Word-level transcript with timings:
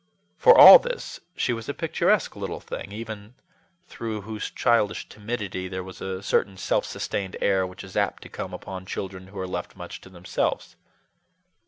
For 0.35 0.57
all 0.57 0.79
this, 0.79 1.19
she 1.35 1.53
was 1.53 1.69
a 1.69 1.75
picturesque 1.75 2.35
little 2.35 2.59
thing, 2.59 2.91
even 2.91 3.35
through 3.87 4.21
whose 4.21 4.49
childish 4.49 5.07
timidity 5.07 5.67
there 5.67 5.83
was 5.83 6.01
a 6.01 6.23
certain 6.23 6.57
self 6.57 6.85
sustained 6.85 7.37
air 7.39 7.67
which 7.67 7.83
is 7.83 7.95
apt 7.95 8.23
to 8.23 8.27
come 8.29 8.51
upon 8.51 8.87
children 8.87 9.27
who 9.27 9.37
are 9.37 9.45
left 9.47 9.75
much 9.75 10.01
to 10.01 10.09
themselves. 10.09 10.75